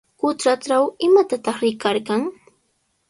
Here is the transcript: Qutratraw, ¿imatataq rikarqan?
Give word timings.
Qutratraw, 0.21 0.85
¿imatataq 1.07 1.57
rikarqan? 1.63 2.21